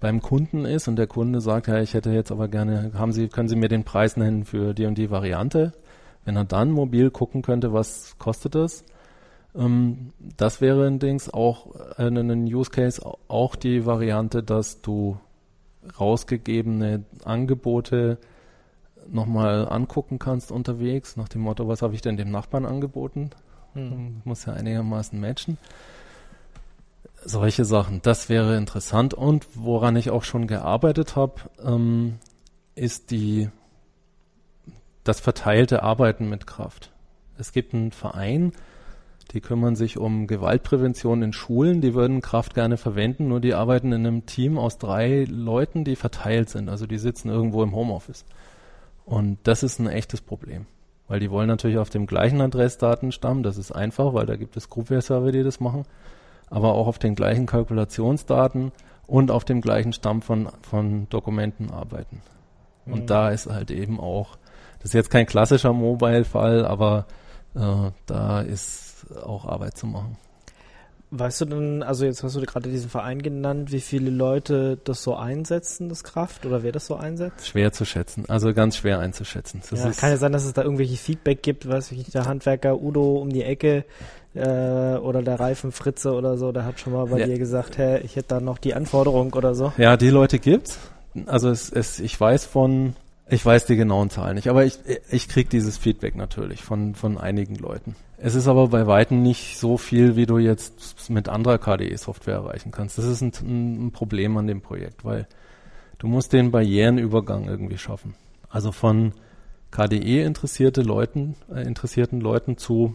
beim 0.06 0.22
Kunden 0.22 0.64
ist 0.66 0.86
und 0.86 0.94
der 0.94 1.08
Kunde 1.08 1.40
sagt, 1.40 1.66
ja, 1.66 1.80
ich 1.80 1.92
hätte 1.92 2.10
jetzt 2.12 2.30
aber 2.30 2.46
gerne, 2.46 2.92
haben 2.94 3.10
Sie, 3.10 3.26
können 3.26 3.48
Sie 3.48 3.56
mir 3.56 3.66
den 3.66 3.82
Preis 3.82 4.16
nennen 4.16 4.44
für 4.44 4.72
die 4.72 4.86
und 4.86 4.96
die 4.98 5.10
Variante? 5.10 5.72
Wenn 6.24 6.36
er 6.36 6.44
dann 6.44 6.70
mobil 6.70 7.10
gucken 7.10 7.42
könnte, 7.42 7.72
was 7.72 8.16
kostet 8.16 8.54
das? 8.54 8.84
Ähm, 9.56 10.12
das 10.36 10.60
wäre 10.60 10.86
ein 10.86 11.00
Dings 11.00 11.28
auch 11.28 11.74
äh, 11.98 12.06
ein 12.06 12.44
Use 12.44 12.70
Case, 12.70 13.02
auch 13.26 13.56
die 13.56 13.84
Variante, 13.84 14.44
dass 14.44 14.80
du 14.80 15.18
rausgegebene 15.98 17.02
Angebote 17.24 18.18
nochmal 19.10 19.68
angucken 19.68 20.20
kannst 20.20 20.52
unterwegs, 20.52 21.16
nach 21.16 21.28
dem 21.28 21.40
Motto, 21.40 21.66
was 21.66 21.82
habe 21.82 21.96
ich 21.96 22.00
denn 22.00 22.16
dem 22.16 22.30
Nachbarn 22.30 22.64
angeboten? 22.64 23.30
Hm. 23.72 24.22
Muss 24.22 24.46
ja 24.46 24.52
einigermaßen 24.52 25.18
matchen. 25.18 25.58
Solche 27.28 27.64
Sachen, 27.64 28.02
das 28.02 28.28
wäre 28.28 28.56
interessant. 28.56 29.12
Und 29.12 29.48
woran 29.54 29.96
ich 29.96 30.10
auch 30.10 30.22
schon 30.22 30.46
gearbeitet 30.46 31.16
habe, 31.16 31.34
ähm, 31.60 32.20
ist 32.76 33.10
die, 33.10 33.48
das 35.02 35.18
verteilte 35.18 35.82
Arbeiten 35.82 36.28
mit 36.28 36.46
Kraft. 36.46 36.92
Es 37.36 37.50
gibt 37.50 37.74
einen 37.74 37.90
Verein, 37.90 38.52
die 39.32 39.40
kümmern 39.40 39.74
sich 39.74 39.98
um 39.98 40.28
Gewaltprävention 40.28 41.20
in 41.22 41.32
Schulen, 41.32 41.80
die 41.80 41.94
würden 41.94 42.20
Kraft 42.20 42.54
gerne 42.54 42.76
verwenden, 42.76 43.26
nur 43.26 43.40
die 43.40 43.54
arbeiten 43.54 43.90
in 43.90 44.06
einem 44.06 44.26
Team 44.26 44.56
aus 44.56 44.78
drei 44.78 45.24
Leuten, 45.28 45.82
die 45.82 45.96
verteilt 45.96 46.48
sind. 46.48 46.68
Also 46.68 46.86
die 46.86 46.98
sitzen 46.98 47.28
irgendwo 47.28 47.64
im 47.64 47.74
Homeoffice. 47.74 48.24
Und 49.04 49.38
das 49.42 49.64
ist 49.64 49.80
ein 49.80 49.88
echtes 49.88 50.20
Problem. 50.20 50.66
Weil 51.08 51.18
die 51.18 51.32
wollen 51.32 51.48
natürlich 51.48 51.78
auf 51.78 51.90
dem 51.90 52.06
gleichen 52.06 52.40
Adressdatenstamm, 52.40 53.42
das 53.42 53.58
ist 53.58 53.72
einfach, 53.72 54.14
weil 54.14 54.26
da 54.26 54.36
gibt 54.36 54.56
es 54.56 54.70
Groupware-Server, 54.70 55.32
die 55.32 55.42
das 55.42 55.58
machen, 55.58 55.86
aber 56.50 56.74
auch 56.74 56.86
auf 56.86 56.98
den 56.98 57.14
gleichen 57.14 57.46
Kalkulationsdaten 57.46 58.72
und 59.06 59.30
auf 59.30 59.44
dem 59.44 59.60
gleichen 59.60 59.92
Stamm 59.92 60.22
von, 60.22 60.48
von 60.62 61.08
Dokumenten 61.08 61.70
arbeiten. 61.70 62.22
Und 62.86 63.02
Mhm. 63.02 63.06
da 63.06 63.30
ist 63.30 63.46
halt 63.46 63.70
eben 63.70 64.00
auch, 64.00 64.38
das 64.78 64.86
ist 64.86 64.94
jetzt 64.94 65.10
kein 65.10 65.26
klassischer 65.26 65.72
Mobile-Fall, 65.72 66.64
aber 66.64 67.06
äh, 67.54 67.90
da 68.06 68.40
ist 68.40 69.06
auch 69.24 69.46
Arbeit 69.46 69.76
zu 69.76 69.86
machen. 69.86 70.16
Weißt 71.10 71.40
du 71.40 71.44
denn, 71.44 71.82
also 71.84 72.04
jetzt 72.04 72.24
hast 72.24 72.34
du 72.34 72.40
gerade 72.40 72.68
diesen 72.68 72.90
Verein 72.90 73.22
genannt, 73.22 73.70
wie 73.70 73.80
viele 73.80 74.10
Leute 74.10 74.76
das 74.82 75.04
so 75.04 75.14
einsetzen, 75.14 75.88
das 75.88 76.02
Kraft, 76.02 76.44
oder 76.44 76.64
wer 76.64 76.72
das 76.72 76.86
so 76.86 76.96
einsetzt? 76.96 77.46
Schwer 77.46 77.72
zu 77.72 77.84
schätzen, 77.84 78.24
also 78.28 78.52
ganz 78.52 78.76
schwer 78.76 78.98
einzuschätzen. 78.98 79.62
Das 79.70 79.84
ja, 79.84 79.90
kann 79.92 80.10
ja 80.10 80.16
sein, 80.16 80.32
dass 80.32 80.44
es 80.44 80.52
da 80.52 80.62
irgendwelche 80.62 80.96
Feedback 80.96 81.44
gibt, 81.44 81.68
weiß 81.68 81.92
ich 81.92 81.98
nicht, 81.98 82.14
der 82.14 82.26
Handwerker 82.26 82.82
Udo 82.82 83.18
um 83.18 83.30
die 83.30 83.44
Ecke 83.44 83.84
äh, 84.36 84.98
oder 84.98 85.22
der 85.22 85.40
Reifen 85.40 85.72
Fritze 85.72 86.12
oder 86.12 86.36
so, 86.36 86.52
der 86.52 86.64
hat 86.64 86.78
schon 86.80 86.92
mal 86.92 87.06
bei 87.06 87.18
Ja. 87.20 87.26
dir 87.26 87.38
gesagt, 87.38 87.78
hey, 87.78 88.00
ich 88.02 88.16
hätte 88.16 88.28
da 88.28 88.40
noch 88.40 88.58
die 88.58 88.74
Anforderung 88.74 89.32
oder 89.32 89.54
so. 89.54 89.72
Ja, 89.78 89.96
die 89.96 90.10
Leute 90.10 90.38
gibt's. 90.38 90.78
Also 91.26 91.48
es, 91.50 91.70
es, 91.70 91.98
ich 91.98 92.18
weiß 92.20 92.44
von, 92.44 92.94
ich 93.28 93.44
weiß 93.44 93.64
die 93.66 93.76
genauen 93.76 94.10
Zahlen 94.10 94.34
nicht, 94.36 94.48
aber 94.48 94.64
ich, 94.64 94.78
ich 95.10 95.28
krieg 95.28 95.48
dieses 95.48 95.78
Feedback 95.78 96.14
natürlich 96.14 96.62
von, 96.62 96.94
von 96.94 97.16
einigen 97.18 97.54
Leuten. 97.56 97.96
Es 98.18 98.34
ist 98.34 98.48
aber 98.48 98.68
bei 98.68 98.86
Weitem 98.86 99.22
nicht 99.22 99.58
so 99.58 99.76
viel, 99.78 100.16
wie 100.16 100.26
du 100.26 100.38
jetzt 100.38 101.10
mit 101.10 101.28
anderer 101.28 101.58
KDE-Software 101.58 102.34
erreichen 102.36 102.70
kannst. 102.70 102.98
Das 102.98 103.04
ist 103.06 103.20
ein, 103.22 103.32
ein 103.86 103.92
Problem 103.92 104.36
an 104.36 104.46
dem 104.46 104.60
Projekt, 104.60 105.04
weil 105.04 105.26
du 105.98 106.06
musst 106.06 106.32
den 106.32 106.50
Barrierenübergang 106.50 107.46
irgendwie 107.48 107.78
schaffen. 107.78 108.14
Also 108.48 108.72
von 108.72 109.12
KDE 109.70 110.22
interessierte 110.22 110.82
Leuten, 110.82 111.34
äh, 111.54 111.62
interessierten 111.62 112.20
Leuten 112.20 112.56
zu 112.56 112.94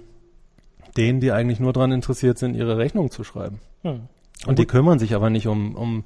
denen, 0.97 1.19
die 1.19 1.31
eigentlich 1.31 1.59
nur 1.59 1.73
daran 1.73 1.91
interessiert 1.91 2.37
sind, 2.37 2.55
ihre 2.55 2.77
Rechnung 2.77 3.11
zu 3.11 3.23
schreiben. 3.23 3.59
Hm. 3.83 4.01
Und 4.47 4.59
die 4.59 4.65
kümmern 4.65 4.99
sich 4.99 5.15
aber 5.15 5.29
nicht 5.29 5.47
um, 5.47 5.75
um 5.75 6.03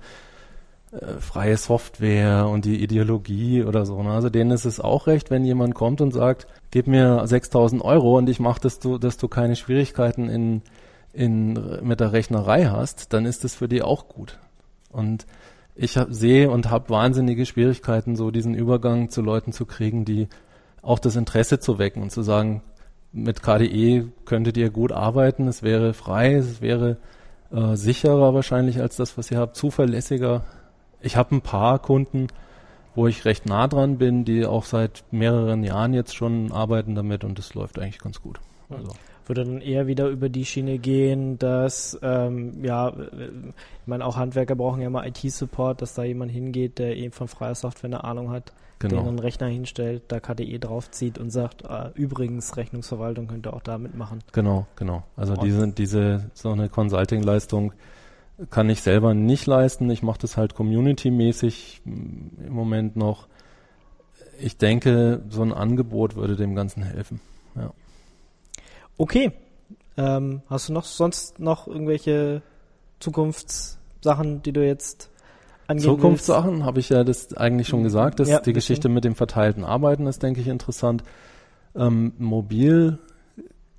äh, 0.92 1.20
freie 1.20 1.58
Software 1.58 2.48
und 2.48 2.66
die 2.66 2.84
Ideologie 2.84 3.64
oder 3.64 3.86
so. 3.86 4.02
Ne? 4.04 4.12
Also 4.12 4.30
denen 4.30 4.52
ist 4.52 4.66
es 4.66 4.80
auch 4.80 5.08
recht, 5.08 5.32
wenn 5.32 5.46
jemand 5.46 5.74
kommt 5.74 6.02
und 6.02 6.12
sagt, 6.12 6.48
gib 6.72 6.88
mir 6.88 7.26
6000 7.26 7.82
Euro 7.82 8.18
und 8.18 8.30
ich 8.30 8.40
mache, 8.40 8.62
dass 8.62 8.80
du, 8.80 8.98
dass 8.98 9.18
du 9.18 9.28
keine 9.28 9.56
Schwierigkeiten 9.56 10.30
in, 10.30 10.62
in, 11.14 11.54
mit 11.82 12.00
der 12.00 12.12
Rechnerei 12.12 12.66
hast, 12.66 13.14
dann 13.14 13.26
ist 13.26 13.44
das 13.44 13.56
für 13.56 13.68
die 13.68 13.82
auch 13.82 14.08
gut. 14.08 14.40
Und 14.92 15.26
ich 15.76 15.98
hab, 15.98 16.14
sehe 16.14 16.50
und 16.50 16.70
habe 16.70 16.90
wahnsinnige 16.90 17.46
Schwierigkeiten, 17.46 18.16
so 18.16 18.32
diesen 18.32 18.54
Übergang 18.54 19.10
zu 19.10 19.22
Leuten 19.22 19.52
zu 19.52 19.66
kriegen, 19.66 20.06
die 20.06 20.28
auch 20.82 21.00
das 21.00 21.16
Interesse 21.16 21.60
zu 21.60 21.80
wecken 21.80 22.04
und 22.04 22.12
zu 22.12 22.22
sagen, 22.22 22.62
mit 23.16 23.42
KDE 23.42 24.08
könntet 24.26 24.58
ihr 24.58 24.70
gut 24.70 24.92
arbeiten, 24.92 25.48
es 25.48 25.64
wäre 25.64 25.94
frei, 25.94 26.34
es 26.34 26.62
wäre 26.62 26.98
äh, 27.52 27.76
sicherer 27.76 28.34
wahrscheinlich 28.34 28.82
als 28.82 28.98
das, 28.98 29.18
was 29.18 29.32
ihr 29.32 29.40
habt, 29.40 29.56
zuverlässiger. 29.56 30.44
Ich 31.02 31.16
habe 31.16 31.36
ein 31.36 31.42
paar 31.42 31.80
Kunden, 31.80 32.28
wo 32.94 33.08
ich 33.08 33.26
recht 33.26 33.46
nah 33.46 33.68
dran 33.68 33.98
bin, 33.98 34.26
die 34.26 34.46
auch 34.46 34.66
seit 34.66 35.04
mehreren 35.12 35.64
Jahren 35.64 35.94
jetzt 35.94 36.16
schon 36.16 36.52
arbeiten 36.52 36.94
damit 36.96 37.24
und 37.24 37.40
das 37.40 37.54
läuft 37.54 37.80
eigentlich 37.80 38.00
ganz 38.00 38.22
gut. 38.22 38.40
Also, 38.70 38.92
würde 39.26 39.46
dann 39.46 39.62
eher 39.62 39.88
wieder 39.88 40.08
über 40.10 40.30
die 40.30 40.46
Schiene 40.46 40.78
gehen, 40.78 41.40
dass, 41.40 41.98
ähm, 42.04 42.64
ja, 42.64 42.90
ich 42.90 43.88
meine, 43.88 44.06
auch 44.06 44.18
Handwerker 44.18 44.56
brauchen 44.56 44.82
ja 44.82 44.90
mal 44.90 45.08
IT-Support, 45.08 45.82
dass 45.82 45.94
da 45.94 46.04
jemand 46.04 46.32
hingeht, 46.32 46.80
der 46.80 46.96
eben 46.96 47.12
von 47.12 47.28
freier 47.28 47.56
Software 47.56 47.88
eine 47.88 48.04
Ahnung 48.04 48.30
hat, 48.32 48.54
Genau. 48.80 48.98
den 48.98 49.08
einen 49.08 49.20
Rechner 49.20 49.48
hinstellt, 49.48 50.04
da 50.10 50.20
KDE 50.20 50.60
draufzieht 50.60 51.18
und 51.18 51.30
sagt, 51.30 51.64
äh, 51.64 51.90
übrigens, 51.96 52.58
Rechnungsverwaltung 52.58 53.28
könnt 53.28 53.48
ihr 53.48 53.54
auch 53.54 53.62
da 53.62 53.78
mitmachen. 53.78 54.20
Genau, 54.34 54.68
genau. 54.76 55.04
Also 55.16 55.34
Und- 55.34 55.44
diese, 55.44 55.68
diese, 55.70 56.30
so 56.34 56.52
eine 56.52 56.68
Consulting-Leistung 56.70 57.74
kann 58.50 58.70
ich 58.70 58.82
selber 58.82 59.14
nicht 59.14 59.46
leisten. 59.46 59.90
Ich 59.90 60.04
mache 60.04 60.20
das 60.20 60.36
halt 60.36 60.56
community-mäßig 60.56 61.82
mm, 61.86 62.46
im 62.48 62.54
Moment 62.54 62.96
noch. 62.98 63.28
Ich 64.40 64.58
denke, 64.58 65.22
so 65.30 65.42
ein 65.42 65.54
Angebot 65.54 66.16
würde 66.16 66.36
dem 66.36 66.54
Ganzen 66.56 66.84
helfen. 66.84 67.22
Ja. 67.56 67.72
Okay. 68.98 69.32
Ähm, 69.98 70.42
hast 70.50 70.68
du 70.68 70.74
noch 70.74 70.84
sonst 70.84 71.40
noch 71.40 71.68
irgendwelche 71.68 72.42
Zukunftssachen, 73.00 74.42
die 74.44 74.52
du 74.52 74.66
jetzt 74.66 75.10
angehen 75.68 75.86
Zukunftssachen 75.86 76.66
habe 76.66 76.80
ich 76.80 76.90
ja 76.90 77.04
das 77.04 77.34
eigentlich 77.34 77.68
schon 77.68 77.84
gesagt. 77.84 78.20
Das, 78.20 78.30
Ja, 78.30 78.40
die. 78.40 78.54
Geschichte 78.54 78.90
mit 78.90 79.04
dem 79.04 79.16
verteilten 79.16 79.64
Arbeiten 79.64 80.08
ist, 80.08 80.24
denke 80.24 80.42
ich, 80.42 80.48
interessant. 80.48 81.04
Ähm, 81.76 82.14
Mobil 82.18 83.00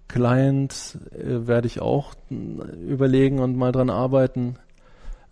Client 0.09 0.99
äh, 1.13 1.47
werde 1.47 1.67
ich 1.67 1.81
auch 1.81 2.15
mh, 2.31 2.65
überlegen 2.87 3.39
und 3.41 3.57
mal 3.57 3.73
dran 3.73 3.91
arbeiten. 3.91 4.57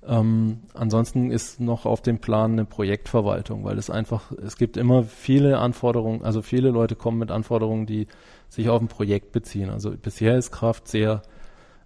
Ähm, 0.06 0.61
ansonsten 0.75 1.30
ist 1.30 1.61
noch 1.61 1.87
auf 1.87 2.02
dem 2.02 2.18
Plan 2.18 2.52
eine 2.52 2.64
Projektverwaltung, 2.64 3.64
weil 3.64 3.78
es 3.78 3.88
einfach, 3.88 4.32
es 4.32 4.56
gibt 4.56 4.76
immer 4.76 5.04
viele 5.04 5.58
Anforderungen, 5.58 6.23
also 6.23 6.42
viele 6.42 6.70
Leute 6.70 6.94
kommen 6.94 7.18
mit 7.18 7.30
Anforderungen, 7.30 7.87
die 7.87 8.06
sich 8.49 8.68
auf 8.68 8.80
ein 8.80 8.88
Projekt 8.88 9.32
beziehen. 9.32 9.70
Also 9.70 9.92
bisher 9.92 10.37
ist 10.37 10.50
Kraft 10.50 10.88
sehr 10.88 11.23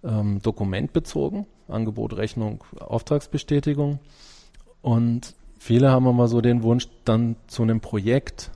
ähm, 0.03 0.41
dokumentbezogen, 0.43 1.47
Angebot, 1.69 2.17
Rechnung, 2.17 2.65
Auftragsbestätigung. 2.81 4.01
Und 4.89 5.35
viele 5.59 5.91
haben 5.91 6.07
immer 6.07 6.29
so 6.29 6.41
den 6.41 6.63
Wunsch, 6.63 6.89
dann 7.05 7.37
zu 7.47 7.63
einem 7.63 7.81
Projekt 7.81 8.51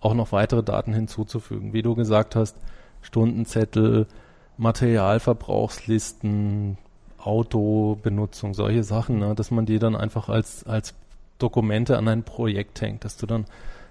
auch 0.00 0.12
noch 0.12 0.32
weitere 0.32 0.64
Daten 0.64 0.92
hinzuzufügen. 0.92 1.72
Wie 1.72 1.82
du 1.82 1.94
gesagt 1.94 2.34
hast, 2.34 2.56
Stundenzettel, 3.00 4.08
Materialverbrauchslisten, 4.56 6.78
Autobenutzung, 7.18 8.54
solche 8.54 8.82
Sachen, 8.82 9.20
ne, 9.20 9.36
dass 9.36 9.52
man 9.52 9.66
die 9.66 9.78
dann 9.78 9.94
einfach 9.94 10.28
als, 10.28 10.66
als 10.66 10.94
Dokumente 11.38 11.96
an 11.96 12.08
ein 12.08 12.24
Projekt 12.24 12.80
hängt, 12.80 13.04
dass 13.04 13.16
du 13.16 13.26
dann 13.26 13.44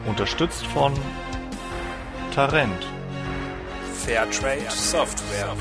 Unterstützt 0.07 0.67
von 0.67 0.93
Tarent. 2.35 2.87
Fairtrade 4.05 4.71
Software. 4.71 5.57